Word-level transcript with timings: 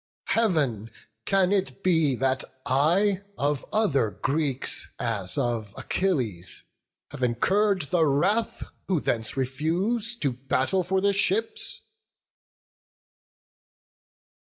Heav'n! 0.29 0.89
can 1.27 1.51
it 1.51 1.83
be 1.83 2.15
that 2.15 2.43
I 2.65 3.21
of 3.37 3.63
other 3.71 4.09
Greeks, 4.09 4.87
As 4.97 5.37
of 5.37 5.75
Achilles, 5.77 6.63
have 7.11 7.19
incurr'd 7.21 7.83
the 7.91 8.07
wrath, 8.07 8.63
Who 8.87 8.99
thence 8.99 9.37
refuse 9.37 10.15
to 10.21 10.33
battle 10.33 10.83
for 10.83 11.01
the 11.01 11.13
ships?" 11.13 11.81